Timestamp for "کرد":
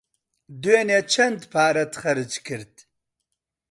2.47-2.73